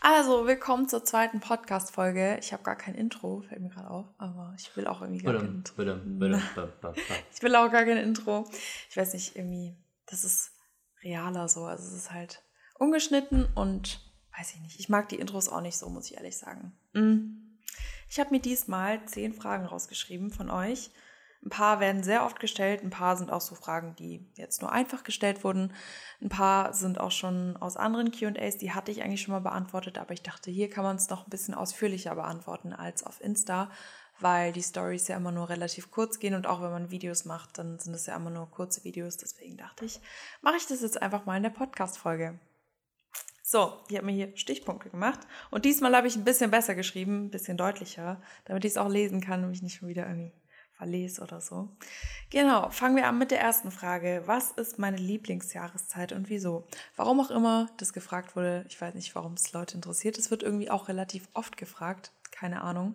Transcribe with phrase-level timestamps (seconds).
[0.00, 2.38] Also, willkommen zur zweiten Podcast-Folge.
[2.40, 5.34] Ich habe gar kein Intro, fällt mir gerade auf, aber ich will auch irgendwie gar
[5.38, 5.74] kein Intro.
[7.34, 8.48] Ich will auch gar kein Intro.
[8.88, 9.76] Ich weiß nicht, irgendwie,
[10.06, 10.52] das ist
[11.02, 11.64] realer so.
[11.64, 12.42] Also, es ist halt
[12.78, 14.00] ungeschnitten und
[14.38, 14.78] weiß ich nicht.
[14.78, 16.78] Ich mag die Intros auch nicht so, muss ich ehrlich sagen.
[16.92, 17.58] Mm.
[18.08, 20.90] Ich habe mir diesmal zehn Fragen rausgeschrieben von euch
[21.44, 24.72] ein paar werden sehr oft gestellt, ein paar sind auch so Fragen, die jetzt nur
[24.72, 25.72] einfach gestellt wurden.
[26.20, 29.98] Ein paar sind auch schon aus anderen QAs, die hatte ich eigentlich schon mal beantwortet,
[29.98, 33.70] aber ich dachte, hier kann man es noch ein bisschen ausführlicher beantworten als auf Insta,
[34.18, 37.56] weil die Stories ja immer nur relativ kurz gehen und auch wenn man Videos macht,
[37.56, 39.16] dann sind es ja immer nur kurze Videos.
[39.16, 40.00] Deswegen dachte ich,
[40.42, 42.40] mache ich das jetzt einfach mal in der Podcast-Folge.
[43.42, 45.20] So, ich habe mir hier Stichpunkte gemacht
[45.50, 48.90] und diesmal habe ich ein bisschen besser geschrieben, ein bisschen deutlicher, damit ich es auch
[48.90, 50.32] lesen kann und mich nicht schon wieder irgendwie
[50.78, 51.68] verlese oder so.
[52.30, 54.22] Genau, fangen wir an mit der ersten Frage.
[54.26, 56.66] Was ist meine Lieblingsjahreszeit und wieso?
[56.96, 60.18] Warum auch immer das gefragt wurde, ich weiß nicht, warum es Leute interessiert.
[60.18, 62.94] Es wird irgendwie auch relativ oft gefragt, keine Ahnung.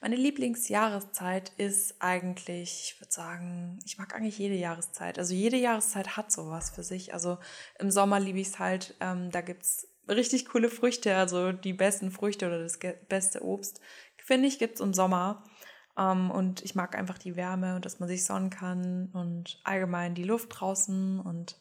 [0.00, 5.18] Meine Lieblingsjahreszeit ist eigentlich, ich würde sagen, ich mag eigentlich jede Jahreszeit.
[5.18, 7.12] Also jede Jahreszeit hat sowas für sich.
[7.12, 7.38] Also
[7.80, 11.72] im Sommer liebe ich es halt, ähm, da gibt es richtig coole Früchte, also die
[11.72, 13.80] besten Früchte oder das beste Obst,
[14.26, 15.44] finde ich, gibt es im Sommer.
[15.98, 19.60] Um, ähm, und ich mag einfach die Wärme und dass man sich sonnen kann und
[19.64, 21.56] allgemein die Luft draußen und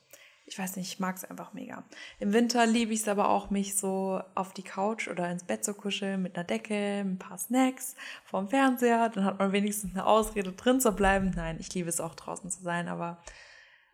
[0.48, 1.84] ich weiß nicht, ich mag es einfach mega.
[2.20, 5.66] Im Winter liebe ich es aber auch, mich so auf die Couch oder ins Bett
[5.66, 9.10] zu kuscheln mit einer Decke, ein paar Snacks vorm Fernseher.
[9.10, 11.32] Dann hat man wenigstens eine Ausrede, drin zu bleiben.
[11.36, 13.18] Nein, ich liebe es auch draußen zu sein, aber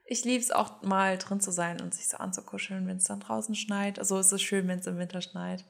[0.06, 3.22] ich liebe es auch mal drin zu sein und sich so anzukuscheln, wenn es dann
[3.22, 3.98] draußen schneit.
[3.98, 5.64] Also es ist schön, wenn es im Winter schneit.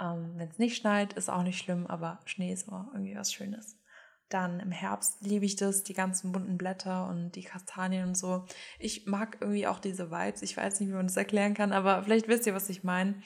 [0.00, 3.32] Ähm, wenn es nicht schneit, ist auch nicht schlimm, aber Schnee ist immer irgendwie was
[3.32, 3.79] Schönes.
[4.30, 8.46] Dann im Herbst liebe ich das, die ganzen bunten Blätter und die Kastanien und so.
[8.78, 10.42] Ich mag irgendwie auch diese Vibes.
[10.42, 13.20] Ich weiß nicht, wie man das erklären kann, aber vielleicht wisst ihr, was ich meine.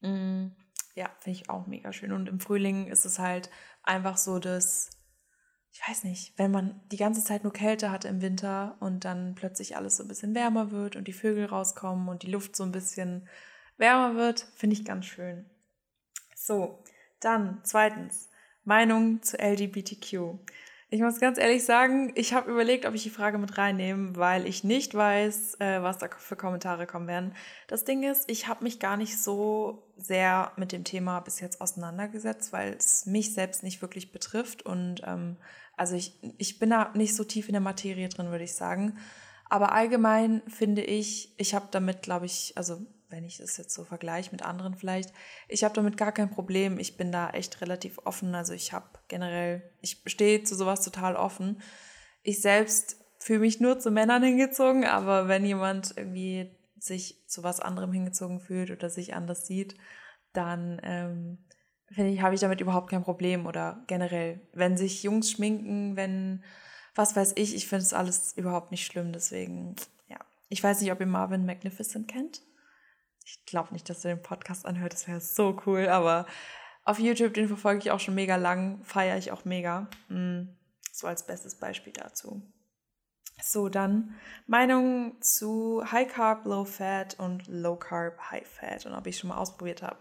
[0.00, 0.48] Mm,
[0.94, 2.12] ja, finde ich auch mega schön.
[2.12, 3.50] Und im Frühling ist es halt
[3.82, 4.88] einfach so, dass,
[5.72, 9.34] ich weiß nicht, wenn man die ganze Zeit nur Kälte hat im Winter und dann
[9.34, 12.64] plötzlich alles so ein bisschen wärmer wird und die Vögel rauskommen und die Luft so
[12.64, 13.28] ein bisschen
[13.76, 15.50] wärmer wird, finde ich ganz schön.
[16.34, 16.82] So,
[17.20, 18.29] dann zweitens
[18.64, 20.38] Meinung zu LGBTQ.
[20.92, 24.44] Ich muss ganz ehrlich sagen, ich habe überlegt, ob ich die Frage mit reinnehme, weil
[24.44, 27.32] ich nicht weiß, äh, was da für Kommentare kommen werden.
[27.68, 31.60] Das Ding ist, ich habe mich gar nicht so sehr mit dem Thema bis jetzt
[31.60, 34.62] auseinandergesetzt, weil es mich selbst nicht wirklich betrifft.
[34.62, 35.36] Und ähm,
[35.76, 38.98] also ich, ich bin da nicht so tief in der Materie drin, würde ich sagen.
[39.48, 43.84] Aber allgemein finde ich, ich habe damit, glaube ich, also wenn ich das jetzt so
[43.84, 45.12] vergleiche mit anderen vielleicht,
[45.48, 46.78] ich habe damit gar kein Problem.
[46.78, 48.34] Ich bin da echt relativ offen.
[48.34, 51.60] Also ich habe generell, ich stehe zu sowas total offen.
[52.22, 57.60] Ich selbst fühle mich nur zu Männern hingezogen, aber wenn jemand irgendwie sich zu was
[57.60, 59.76] anderem hingezogen fühlt oder sich anders sieht,
[60.32, 61.38] dann ähm,
[61.90, 63.46] finde ich, habe ich damit überhaupt kein Problem.
[63.46, 66.42] Oder generell, wenn sich Jungs schminken, wenn,
[66.94, 69.12] was weiß ich, ich finde es alles überhaupt nicht schlimm.
[69.12, 69.76] Deswegen,
[70.08, 70.18] ja.
[70.48, 72.42] Ich weiß nicht, ob ihr Marvin Magnificent kennt.
[73.30, 76.26] Ich glaube nicht, dass du den Podcast anhört, das wäre so cool, aber
[76.84, 79.88] auf YouTube, den verfolge ich auch schon mega lang, feiere ich auch mega.
[80.08, 80.48] Mm,
[80.92, 82.42] so als bestes Beispiel dazu.
[83.40, 89.06] So, dann Meinung zu High Carb, Low Fat und Low Carb, High Fat und ob
[89.06, 89.98] ich schon mal ausprobiert habe.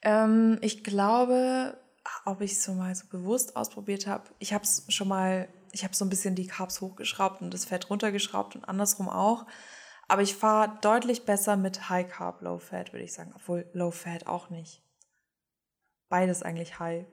[0.00, 1.78] Ähm, ich glaube,
[2.24, 4.30] ob ich es so mal so bewusst ausprobiert habe.
[4.38, 7.66] Ich habe es schon mal, ich habe so ein bisschen die Carbs hochgeschraubt und das
[7.66, 9.46] Fett runtergeschraubt und andersrum auch.
[10.08, 13.32] Aber ich fahre deutlich besser mit High Carb, Low Fat, würde ich sagen.
[13.36, 14.82] Obwohl Low Fat auch nicht.
[16.08, 17.04] Beides eigentlich High.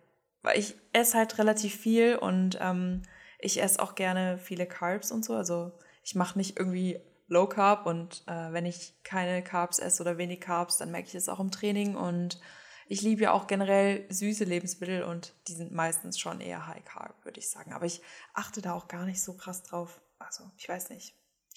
[0.41, 3.01] Weil ich esse halt relativ viel und ähm,
[3.39, 5.35] ich esse auch gerne viele Carbs und so.
[5.35, 5.73] Also
[6.03, 10.39] ich mache nicht irgendwie Low Carb und äh, wenn ich keine Carbs esse oder wenig
[10.39, 11.95] Carbs, dann merke ich das auch im Training.
[11.97, 12.39] Und
[12.88, 17.25] ich liebe ja auch generell süße Lebensmittel und die sind meistens schon eher High Carb,
[17.25, 17.73] würde ich sagen.
[17.73, 18.01] Aber ich
[18.34, 20.00] achte da auch gar nicht so krass drauf.
[20.17, 21.13] Also ich weiß nicht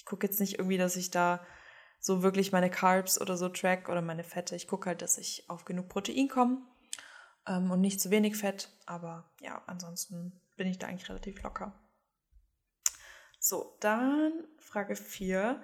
[0.09, 1.45] gucke jetzt nicht irgendwie, dass ich da
[2.01, 4.57] so wirklich meine Carbs oder so track oder meine Fette.
[4.57, 6.63] Ich gucke halt, dass ich auf genug Protein komme
[7.47, 8.71] ähm, und nicht zu wenig Fett.
[8.87, 11.73] Aber ja, ansonsten bin ich da eigentlich relativ locker.
[13.39, 15.63] So, dann Frage 4.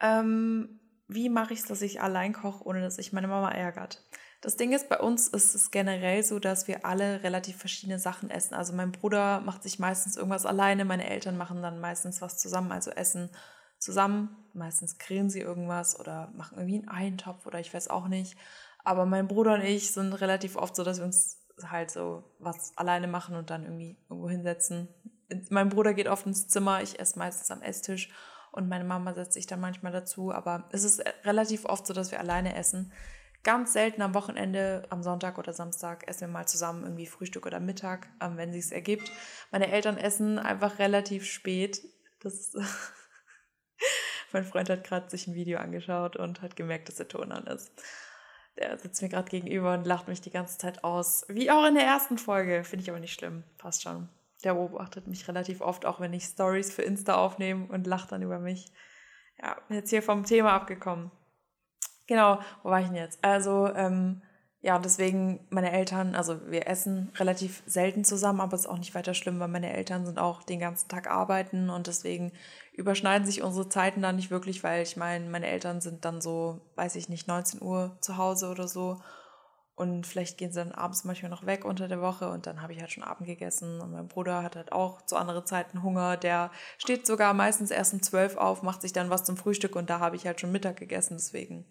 [0.00, 4.02] Ähm, wie mache ich es, dass ich allein koche, ohne dass ich meine Mama ärgert?
[4.40, 8.30] Das Ding ist, bei uns ist es generell so, dass wir alle relativ verschiedene Sachen
[8.30, 8.54] essen.
[8.54, 12.72] Also mein Bruder macht sich meistens irgendwas alleine, meine Eltern machen dann meistens was zusammen,
[12.72, 13.30] also essen
[13.78, 14.36] zusammen.
[14.52, 18.36] Meistens grillen sie irgendwas oder machen irgendwie einen Eintopf oder ich weiß auch nicht.
[18.84, 22.76] Aber mein Bruder und ich sind relativ oft so, dass wir uns halt so was
[22.76, 24.88] alleine machen und dann irgendwie irgendwo hinsetzen.
[25.50, 28.10] Mein Bruder geht oft ins Zimmer, ich esse meistens am Esstisch
[28.52, 30.32] und meine Mama setzt sich dann manchmal dazu.
[30.32, 32.92] Aber es ist relativ oft so, dass wir alleine essen.
[33.42, 37.60] ganz selten am Wochenende, am Sonntag oder Samstag, essen wir mal zusammen irgendwie Frühstück oder
[37.60, 39.12] Mittag, ähm, wenn es ergibt.
[39.52, 41.80] Meine Eltern essen einfach relativ spät.
[42.20, 42.52] Das
[44.36, 47.46] mein Freund hat gerade sich ein Video angeschaut und hat gemerkt, dass der Ton an
[47.46, 47.72] ist.
[48.58, 51.24] Der sitzt mir gerade gegenüber und lacht mich die ganze Zeit aus.
[51.28, 52.62] Wie auch in der ersten Folge.
[52.62, 53.44] Finde ich aber nicht schlimm.
[53.56, 54.10] Passt schon.
[54.44, 58.20] Der beobachtet mich relativ oft, auch wenn ich Stories für Insta aufnehme und lacht dann
[58.20, 58.70] über mich.
[59.40, 61.10] Ja, jetzt hier vom Thema abgekommen.
[62.06, 63.24] Genau, wo war ich denn jetzt?
[63.24, 64.20] Also, ähm,
[64.66, 68.96] ja, deswegen meine Eltern, also wir essen relativ selten zusammen, aber es ist auch nicht
[68.96, 72.32] weiter schlimm, weil meine Eltern sind auch den ganzen Tag arbeiten und deswegen
[72.72, 76.62] überschneiden sich unsere Zeiten da nicht wirklich, weil ich meine, meine Eltern sind dann so,
[76.74, 79.00] weiß ich nicht, 19 Uhr zu Hause oder so
[79.76, 82.72] und vielleicht gehen sie dann abends manchmal noch weg unter der Woche und dann habe
[82.72, 83.80] ich halt schon Abend gegessen.
[83.80, 86.16] Und mein Bruder hat halt auch zu anderen Zeiten Hunger.
[86.16, 89.90] Der steht sogar meistens erst um 12 auf, macht sich dann was zum Frühstück und
[89.90, 91.18] da habe ich halt schon Mittag gegessen.
[91.18, 91.66] Deswegen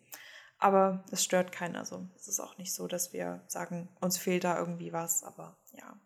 [0.60, 1.76] aber es stört keinen.
[1.76, 5.24] Also es ist auch nicht so, dass wir sagen, uns fehlt da irgendwie was.
[5.24, 6.00] Aber ja.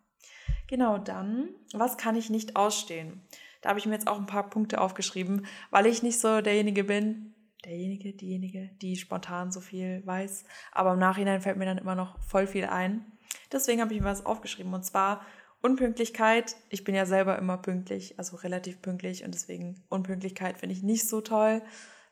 [0.66, 3.22] Genau, dann, was kann ich nicht ausstehen?
[3.60, 6.84] Da habe ich mir jetzt auch ein paar Punkte aufgeschrieben, weil ich nicht so derjenige
[6.84, 10.44] bin, derjenige, diejenige, die spontan so viel weiß.
[10.72, 13.04] Aber im Nachhinein fällt mir dann immer noch voll viel ein.
[13.52, 14.72] Deswegen habe ich mir was aufgeschrieben.
[14.72, 15.20] Und zwar
[15.60, 16.56] Unpünktlichkeit.
[16.70, 19.24] Ich bin ja selber immer pünktlich, also relativ pünktlich.
[19.24, 21.62] Und deswegen Unpünktlichkeit finde ich nicht so toll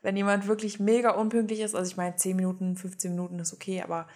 [0.03, 3.83] wenn jemand wirklich mega unpünktlich ist, also ich meine 10 Minuten, 15 Minuten ist okay,
[3.83, 4.06] aber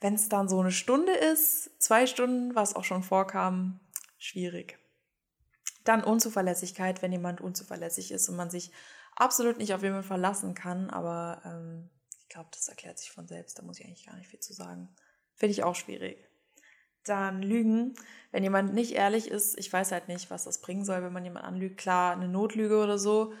[0.00, 3.80] wenn es dann so eine Stunde ist, zwei Stunden, was auch schon vorkam,
[4.18, 4.78] schwierig.
[5.84, 8.72] Dann Unzuverlässigkeit, wenn jemand unzuverlässig ist und man sich
[9.14, 11.90] absolut nicht auf jemanden verlassen kann, aber ähm,
[12.22, 14.52] ich glaube, das erklärt sich von selbst, da muss ich eigentlich gar nicht viel zu
[14.52, 14.88] sagen.
[15.34, 16.28] Finde ich auch schwierig.
[17.04, 17.94] Dann Lügen.
[18.32, 21.24] Wenn jemand nicht ehrlich ist, ich weiß halt nicht, was das bringen soll, wenn man
[21.24, 21.78] jemand anlügt.
[21.78, 23.32] Klar, eine Notlüge oder so,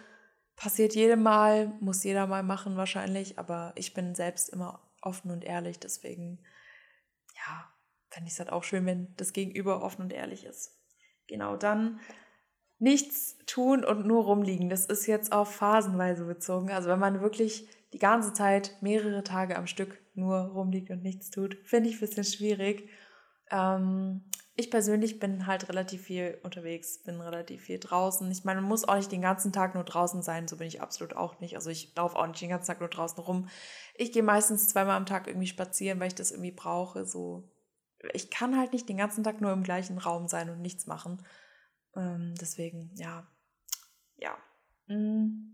[0.56, 5.44] passiert jedem Mal, muss jeder mal machen wahrscheinlich, aber ich bin selbst immer offen und
[5.44, 6.38] ehrlich, deswegen,
[7.34, 7.70] ja,
[8.10, 10.74] fände ich es halt auch schön, wenn das Gegenüber offen und ehrlich ist.
[11.28, 12.00] Genau, dann
[12.78, 14.68] nichts tun und nur rumliegen.
[14.68, 16.70] Das ist jetzt auf phasenweise bezogen.
[16.70, 21.30] Also wenn man wirklich die ganze Zeit mehrere Tage am Stück nur rumliegt und nichts
[21.30, 22.88] tut, finde ich ein bisschen schwierig.
[23.50, 24.24] Ähm,
[24.58, 28.30] ich persönlich bin halt relativ viel unterwegs, bin relativ viel draußen.
[28.30, 30.80] Ich meine, man muss auch nicht den ganzen Tag nur draußen sein, so bin ich
[30.80, 31.56] absolut auch nicht.
[31.56, 33.48] Also ich laufe auch nicht den ganzen Tag nur draußen rum.
[33.94, 37.04] Ich gehe meistens zweimal am Tag irgendwie spazieren, weil ich das irgendwie brauche.
[37.04, 37.52] So,
[38.14, 41.22] ich kann halt nicht den ganzen Tag nur im gleichen Raum sein und nichts machen.
[41.94, 43.26] Ähm, deswegen, ja,
[44.16, 44.36] ja.
[44.86, 45.52] Mm.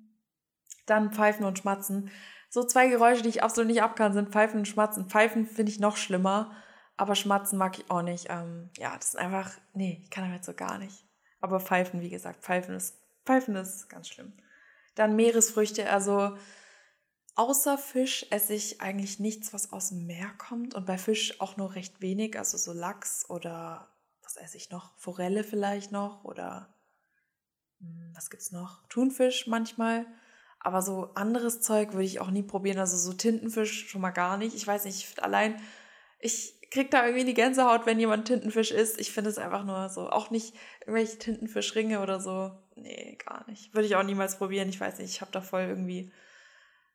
[0.86, 2.10] Dann Pfeifen und Schmatzen.
[2.50, 5.08] So zwei Geräusche, die ich absolut nicht abkann, sind Pfeifen und Schmatzen.
[5.08, 6.54] Pfeifen finde ich noch schlimmer.
[7.02, 8.28] Aber Schmatzen mag ich auch nicht.
[8.30, 11.04] Ähm, ja, das ist einfach, nee, ich kann damit so gar nicht.
[11.40, 12.94] Aber Pfeifen, wie gesagt, Pfeifen ist,
[13.26, 14.34] Pfeifen ist ganz schlimm.
[14.94, 16.36] Dann Meeresfrüchte, also
[17.34, 20.76] außer Fisch esse ich eigentlich nichts, was aus dem Meer kommt.
[20.76, 23.88] Und bei Fisch auch nur recht wenig, also so Lachs oder
[24.22, 24.96] was esse ich noch?
[24.96, 26.72] Forelle vielleicht noch oder
[27.80, 28.86] hm, was gibt's noch?
[28.86, 30.06] Thunfisch manchmal.
[30.60, 32.78] Aber so anderes Zeug würde ich auch nie probieren.
[32.78, 34.54] Also so Tintenfisch schon mal gar nicht.
[34.54, 35.60] Ich weiß nicht, allein,
[36.20, 38.98] ich krieg da irgendwie die Gänsehaut, wenn jemand Tintenfisch isst.
[38.98, 40.08] Ich finde es einfach nur so.
[40.08, 42.50] Auch nicht irgendwelche Tintenfischringe oder so.
[42.76, 43.74] Nee, gar nicht.
[43.74, 44.70] Würde ich auch niemals probieren.
[44.70, 46.10] Ich weiß nicht, ich habe da voll irgendwie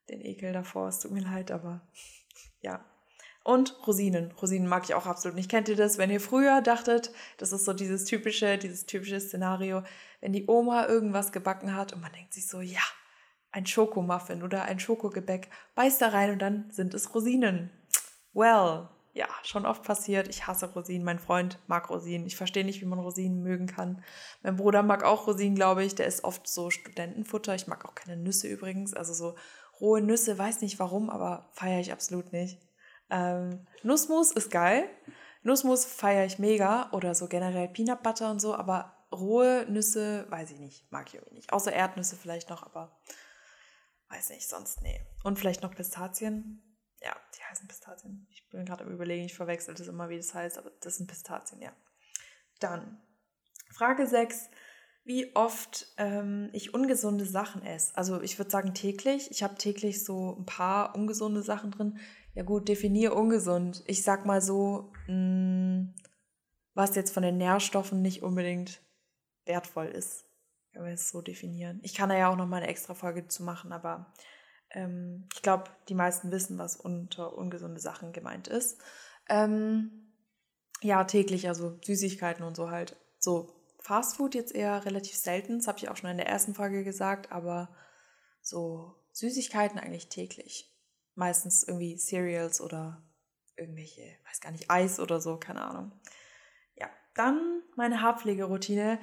[0.10, 0.88] den Ekel davor.
[0.88, 1.82] Es tut mir leid, aber
[2.62, 2.84] ja.
[3.44, 4.32] Und Rosinen.
[4.32, 5.50] Rosinen mag ich auch absolut nicht.
[5.50, 9.84] Kennt ihr das, wenn ihr früher dachtet, das ist so dieses typische, dieses typische Szenario,
[10.22, 12.82] wenn die Oma irgendwas gebacken hat und man denkt sich so, ja,
[13.52, 17.72] ein Schokomuffin oder ein Schokogebäck, beißt da rein und dann sind es Rosinen.
[18.34, 20.28] Well, ja, schon oft passiert.
[20.28, 21.04] Ich hasse Rosinen.
[21.04, 22.28] Mein Freund mag Rosinen.
[22.28, 24.04] Ich verstehe nicht, wie man Rosinen mögen kann.
[24.44, 25.96] Mein Bruder mag auch Rosinen, glaube ich.
[25.96, 27.56] Der ist oft so Studentenfutter.
[27.56, 28.94] Ich mag auch keine Nüsse übrigens.
[28.94, 29.36] Also so
[29.82, 32.60] rohe Nüsse, weiß nicht warum, aber feiere ich absolut nicht.
[33.10, 34.88] Ähm, Nussmus ist geil.
[35.42, 36.92] Nussmus feiere ich mega.
[36.92, 38.54] Oder so generell Peanut Butter und so.
[38.54, 40.92] Aber rohe Nüsse, weiß ich nicht.
[40.92, 41.52] Mag ich irgendwie nicht.
[41.52, 43.00] Außer Erdnüsse vielleicht noch, aber
[44.10, 45.02] weiß nicht, sonst nee.
[45.24, 46.62] Und vielleicht noch Pistazien
[47.02, 48.28] ja, die heißen Pistazien.
[48.30, 51.08] Ich bin gerade am Überlegen, ich verwechsel das immer, wie das heißt, aber das sind
[51.08, 51.72] Pistazien, ja.
[52.60, 53.02] Dann,
[53.72, 54.50] Frage 6.
[55.04, 57.96] Wie oft ähm, ich ungesunde Sachen esse.
[57.96, 59.32] Also ich würde sagen täglich.
[59.32, 61.98] Ich habe täglich so ein paar ungesunde Sachen drin.
[62.34, 63.84] Ja gut, definiere ungesund.
[63.88, 65.96] Ich sag mal so, mh, hm,
[66.74, 68.82] was jetzt von den Nährstoffen nicht unbedingt
[69.46, 70.26] wertvoll ist.
[70.74, 71.80] Wenn wir es so definieren.
[71.84, 74.14] Ich kann da ja auch noch mal eine extra Folge zu machen, aber
[74.72, 78.82] ähm, ich glaube, die meisten wissen, was unter ungesunde Sachen gemeint ist.
[79.30, 80.14] Ähm,
[80.82, 82.98] ja, täglich, also Süßigkeiten und so halt.
[83.20, 86.84] So Fastfood jetzt eher relativ selten, das habe ich auch schon in der ersten Folge
[86.84, 87.70] gesagt, aber
[88.42, 90.74] so Süßigkeiten eigentlich täglich.
[91.16, 93.04] meistens irgendwie Cereals oder
[93.58, 95.92] irgendwelche, weiß gar nicht, Eis oder so, keine Ahnung.
[96.76, 99.00] Ja, dann meine Haarpflegeroutine.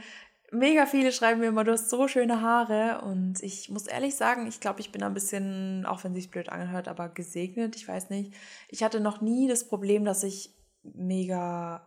[0.53, 3.03] Mega viele schreiben mir immer, du hast so schöne Haare.
[3.05, 6.49] Und ich muss ehrlich sagen, ich glaube, ich bin ein bisschen, auch wenn sich blöd
[6.49, 7.77] anhört, aber gesegnet.
[7.77, 8.35] Ich weiß nicht.
[8.69, 11.87] Ich hatte noch nie das Problem, dass ich mega,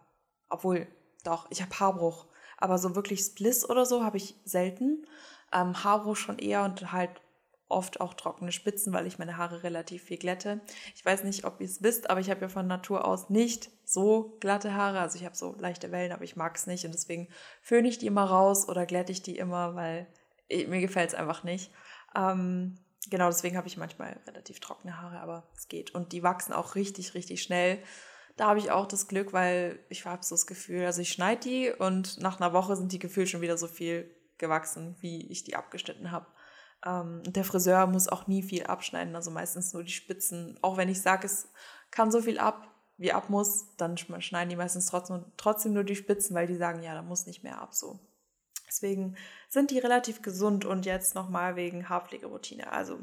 [0.50, 0.88] obwohl,
[1.24, 2.28] doch, ich habe Haarbruch.
[2.58, 5.06] Aber so wirklich Spliss oder so habe ich selten.
[5.54, 7.22] Ähm, Haarbruch schon eher und halt
[7.70, 10.62] oft auch trockene Spitzen, weil ich meine Haare relativ viel glätte.
[10.96, 13.70] Ich weiß nicht, ob ihr es wisst, aber ich habe ja von Natur aus nicht
[13.84, 15.00] so glatte Haare.
[15.00, 17.28] Also ich habe so leichte Wellen, aber ich mag es nicht und deswegen
[17.62, 20.08] föhne ich die immer raus oder glätte ich die immer, weil
[20.50, 21.72] mir gefällt es einfach nicht.
[22.16, 22.78] Ähm,
[23.10, 25.94] genau, deswegen habe ich manchmal relativ trockene Haare, aber es geht.
[25.94, 27.80] Und die wachsen auch richtig, richtig schnell.
[28.38, 31.42] Da habe ich auch das Glück, weil ich habe so das Gefühl, also ich schneide
[31.42, 35.44] die und nach einer Woche sind die gefühlt schon wieder so viel gewachsen, wie ich
[35.44, 36.28] die abgeschnitten habe.
[36.86, 40.58] Ähm, der Friseur muss auch nie viel abschneiden, also meistens nur die Spitzen.
[40.62, 41.50] Auch wenn ich sage, es
[41.92, 42.68] kann so viel ab,
[42.98, 46.84] wie ab muss, dann schneiden die meistens trotzdem, trotzdem nur die Spitzen, weil die sagen,
[46.84, 48.00] ja, da muss nicht mehr ab so.
[48.68, 49.16] Deswegen
[49.50, 52.72] sind die relativ gesund und jetzt nochmal wegen Haarpflegeroutine.
[52.72, 53.00] Also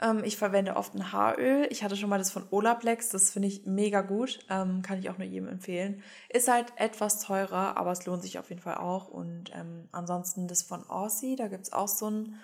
[0.00, 1.66] ähm, ich verwende oft ein Haaröl.
[1.70, 4.40] Ich hatte schon mal das von Olaplex, das finde ich mega gut.
[4.50, 6.02] Ähm, kann ich auch nur jedem empfehlen.
[6.28, 9.08] Ist halt etwas teurer, aber es lohnt sich auf jeden Fall auch.
[9.08, 12.38] Und ähm, ansonsten das von Aussie, da gibt es auch so ein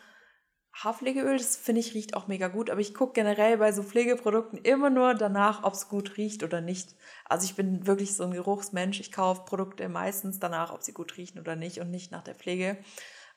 [0.85, 4.59] Haarpflegeöl, das finde ich riecht auch mega gut, aber ich gucke generell bei so Pflegeprodukten
[4.59, 6.95] immer nur danach, ob es gut riecht oder nicht.
[7.25, 9.00] Also ich bin wirklich so ein Geruchsmensch.
[9.00, 12.35] Ich kaufe Produkte meistens danach, ob sie gut riechen oder nicht und nicht nach der
[12.35, 12.76] Pflege.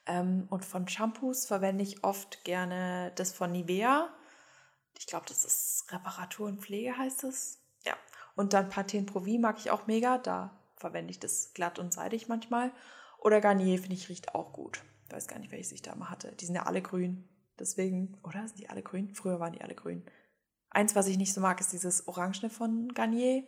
[0.05, 4.10] Ähm, und von Shampoos verwende ich oft gerne das von Nivea.
[4.98, 7.60] Ich glaube, das ist Reparatur und Pflege heißt es.
[7.86, 7.93] Ja.
[8.36, 10.17] Und dann Pantene Pro V mag ich auch mega.
[10.17, 12.74] Da verwende ich das glatt und seidig manchmal.
[13.17, 14.81] Oder Garnier finde ich riecht auch gut.
[15.09, 16.35] Ich weiß gar nicht, welches ich da mal hatte.
[16.35, 17.27] Die sind ja alle grün.
[17.57, 18.47] Deswegen, oder?
[18.47, 19.15] Sind die alle grün?
[19.15, 20.05] Früher waren die alle grün.
[20.69, 23.47] Eins, was ich nicht so mag, ist dieses Orangene von Garnier.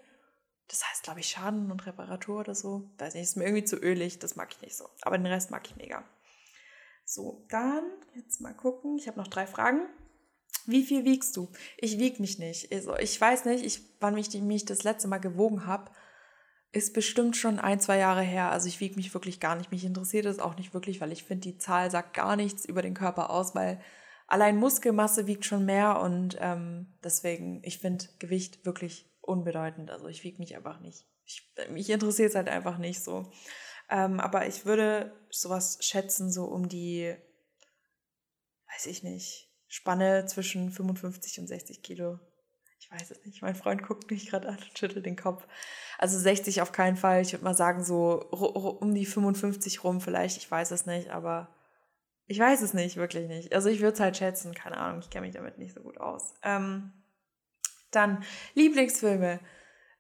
[0.70, 2.90] Das heißt, glaube ich, Schaden und Reparatur oder so.
[2.98, 4.18] Weiß nicht, ist mir irgendwie zu ölig.
[4.18, 4.90] Das mag ich nicht so.
[5.04, 6.04] Aber den Rest mag ich mega.
[7.06, 7.84] So, dann
[8.16, 8.98] jetzt mal gucken.
[8.98, 9.82] Ich habe noch drei Fragen.
[10.66, 11.52] Wie viel wiegst du?
[11.78, 12.74] Ich wiege mich nicht.
[12.74, 15.92] Also, ich weiß nicht, ich, wann ich mich das letzte Mal gewogen habe
[16.72, 18.52] ist bestimmt schon ein, zwei Jahre her.
[18.52, 19.72] Also ich wiege mich wirklich gar nicht.
[19.72, 22.82] Mich interessiert es auch nicht wirklich, weil ich finde, die Zahl sagt gar nichts über
[22.82, 23.82] den Körper aus, weil
[24.28, 29.92] allein Muskelmasse wiegt schon mehr und ähm, deswegen, ich finde Gewicht wirklich unbedeutend.
[29.92, 31.06] Also ich wiege mich einfach nicht.
[31.26, 33.30] Ich, mich interessiert es halt einfach nicht so.
[33.90, 37.14] Ähm, aber ich würde sowas schätzen, so um die,
[38.74, 42.20] weiß ich nicht, Spanne zwischen 55 und 60 Kilo
[42.92, 43.42] weiß es nicht.
[43.42, 45.48] Mein Freund guckt mich gerade an und schüttelt den Kopf.
[45.98, 47.22] Also 60 auf keinen Fall.
[47.22, 50.38] Ich würde mal sagen, so um die 55 rum vielleicht.
[50.38, 51.50] Ich weiß es nicht, aber
[52.28, 53.54] ich weiß es nicht, wirklich nicht.
[53.54, 54.54] Also ich würde es halt schätzen.
[54.54, 56.34] Keine Ahnung, ich kenne mich damit nicht so gut aus.
[56.44, 56.92] Ähm,
[57.92, 58.24] dann
[58.56, 59.40] Lieblingsfilme.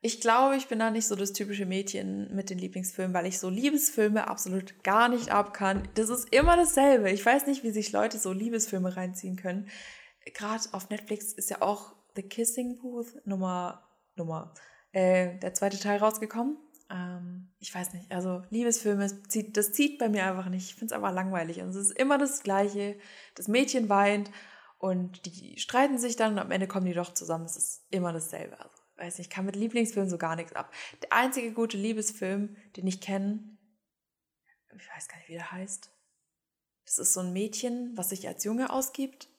[0.03, 3.37] Ich glaube, ich bin da nicht so das typische Mädchen mit den Lieblingsfilmen, weil ich
[3.37, 5.87] so Liebesfilme absolut gar nicht ab kann.
[5.93, 7.11] Das ist immer dasselbe.
[7.11, 9.69] Ich weiß nicht, wie sich Leute so Liebesfilme reinziehen können.
[10.33, 14.53] Gerade auf Netflix ist ja auch The Kissing Booth Nummer, Nummer,
[14.91, 16.57] äh, der zweite Teil rausgekommen.
[16.89, 20.65] Ähm, ich weiß nicht, also Liebesfilme, zieht, das zieht bei mir einfach nicht.
[20.65, 21.61] Ich finde es einfach langweilig.
[21.61, 22.99] Und es ist immer das Gleiche.
[23.35, 24.31] Das Mädchen weint
[24.77, 27.45] und die streiten sich dann und am Ende kommen die doch zusammen.
[27.45, 28.59] Es ist immer dasselbe.
[28.59, 30.73] Also, weiß nicht, ich kann mit Lieblingsfilmen so gar nichts ab.
[31.01, 33.57] Der einzige gute Liebesfilm, den ich kenne,
[34.75, 35.91] ich weiß gar nicht, wie der heißt.
[36.85, 39.29] Das ist so ein Mädchen, was sich als Junge ausgibt.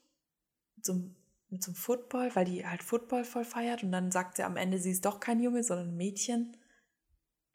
[0.81, 1.17] So ein
[1.53, 4.91] einem Football, weil die halt Football voll feiert und dann sagt sie am Ende, sie
[4.91, 6.57] ist doch kein Junge, sondern ein Mädchen.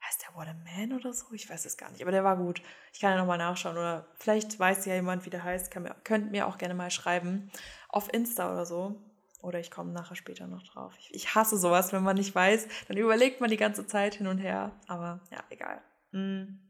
[0.04, 1.26] Heißt der What a Man oder so?
[1.32, 2.62] Ich weiß es gar nicht, aber der war gut.
[2.92, 5.70] Ich kann ja nochmal nachschauen oder vielleicht weiß ja jemand, wie der heißt.
[5.70, 7.50] Kann mir, könnt mir auch gerne mal schreiben
[7.88, 9.02] auf Insta oder so.
[9.40, 10.94] Oder ich komme nachher später noch drauf.
[10.98, 12.66] Ich, ich, hasse sowas, wenn man nicht weiß.
[12.88, 14.72] Dann überlegt man die ganze Zeit hin und her.
[14.88, 15.80] Aber ja, egal.
[16.12, 16.60] Mhm.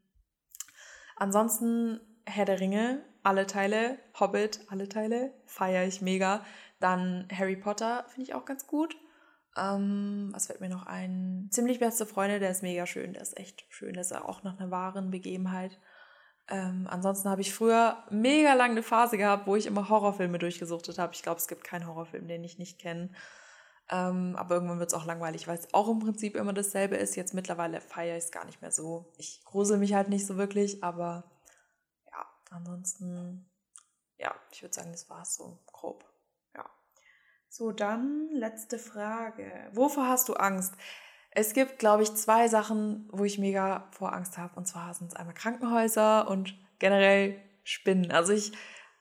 [1.16, 6.44] Ansonsten Herr der Ringe, alle Teile, Hobbit, alle Teile, feiere ich mega.
[6.80, 8.96] Dann Harry Potter finde ich auch ganz gut.
[9.56, 11.48] Ähm, was fällt mir noch ein?
[11.50, 14.58] Ziemlich beste Freunde, der ist mega schön, der ist echt schön, der ist auch nach
[14.58, 15.78] einer wahren Begebenheit.
[16.48, 20.98] Ähm, ansonsten habe ich früher mega lange eine Phase gehabt, wo ich immer Horrorfilme durchgesuchtet
[20.98, 21.12] habe.
[21.14, 23.10] Ich glaube, es gibt keinen Horrorfilm, den ich nicht kenne.
[23.90, 27.16] Ähm, aber irgendwann wird es auch langweilig, weil es auch im Prinzip immer dasselbe ist.
[27.16, 29.12] Jetzt mittlerweile feiere ich es gar nicht mehr so.
[29.16, 31.30] Ich grusel mich halt nicht so wirklich, aber
[32.06, 33.50] ja, ansonsten,
[34.18, 36.04] ja, ich würde sagen, das war es so grob.
[37.48, 39.50] So, dann letzte Frage.
[39.72, 40.74] Wovor hast du Angst?
[41.30, 44.54] Es gibt, glaube ich, zwei Sachen, wo ich mega vor Angst habe.
[44.56, 48.10] Und zwar sind es einmal Krankenhäuser und generell Spinnen.
[48.10, 48.52] Also ich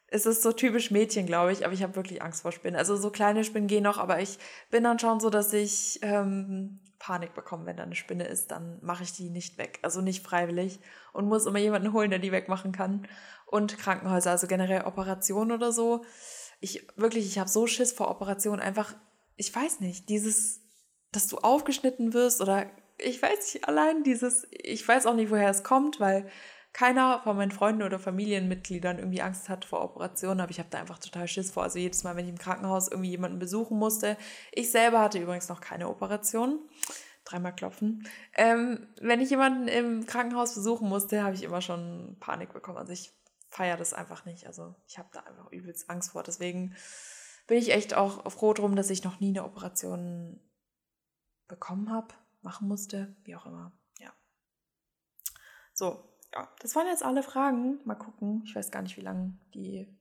[0.09, 2.77] es ist so typisch Mädchen, glaube ich, aber ich habe wirklich Angst vor Spinnen.
[2.77, 4.39] Also so kleine Spinnen gehen noch, aber ich
[4.71, 8.79] bin dann schon so, dass ich ähm, Panik bekomme, wenn da eine Spinne ist, dann
[8.81, 9.79] mache ich die nicht weg.
[9.81, 10.79] Also nicht freiwillig
[11.11, 13.05] und muss immer jemanden holen, der die wegmachen kann.
[13.45, 16.05] Und Krankenhäuser, also generell Operationen oder so.
[16.59, 18.61] Ich wirklich, ich habe so Schiss vor Operationen.
[18.61, 18.95] Einfach,
[19.35, 20.61] ich weiß nicht, dieses,
[21.11, 25.49] dass du aufgeschnitten wirst oder ich weiß nicht, allein dieses, ich weiß auch nicht, woher
[25.49, 26.27] es kommt, weil
[26.73, 30.79] keiner von meinen Freunden oder Familienmitgliedern irgendwie Angst hat vor Operationen, aber ich habe da
[30.79, 31.63] einfach total Schiss vor.
[31.63, 34.15] Also jedes Mal, wenn ich im Krankenhaus irgendwie jemanden besuchen musste.
[34.51, 36.59] Ich selber hatte übrigens noch keine Operation.
[37.25, 38.07] Dreimal klopfen.
[38.35, 42.77] Ähm, wenn ich jemanden im Krankenhaus besuchen musste, habe ich immer schon Panik bekommen.
[42.77, 43.11] Also ich
[43.49, 44.47] feiere das einfach nicht.
[44.47, 46.23] Also ich habe da einfach übelst Angst vor.
[46.23, 46.75] Deswegen
[47.47, 50.39] bin ich echt auch froh drum, dass ich noch nie eine Operation
[51.47, 53.71] bekommen habe, machen musste, wie auch immer.
[53.99, 54.13] Ja.
[55.73, 57.79] So, ja, das waren jetzt alle Fragen.
[57.85, 58.43] Mal gucken.
[58.45, 59.97] Ich weiß gar nicht, wie lange die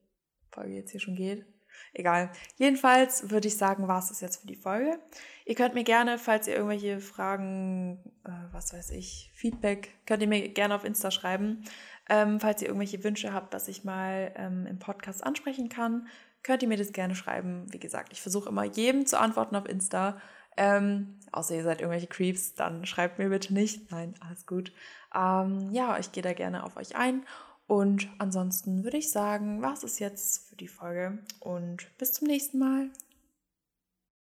[0.51, 1.45] Folge jetzt hier schon geht.
[1.93, 2.31] Egal.
[2.55, 4.99] Jedenfalls würde ich sagen, war es das jetzt für die Folge.
[5.45, 10.27] Ihr könnt mir gerne, falls ihr irgendwelche Fragen, äh, was weiß ich, Feedback, könnt ihr
[10.27, 11.63] mir gerne auf Insta schreiben.
[12.09, 16.07] Ähm, falls ihr irgendwelche Wünsche habt, dass ich mal ähm, im Podcast ansprechen kann,
[16.43, 17.65] könnt ihr mir das gerne schreiben.
[17.71, 20.19] Wie gesagt, ich versuche immer jedem zu antworten auf Insta.
[20.55, 23.91] Ähm, außer ihr seid irgendwelche Creeps, dann schreibt mir bitte nicht.
[23.91, 24.71] Nein, alles gut.
[25.13, 27.25] Ähm, ja, ich gehe da gerne auf euch ein.
[27.67, 32.59] Und ansonsten würde ich sagen, was ist jetzt für die Folge und bis zum nächsten
[32.59, 32.89] Mal.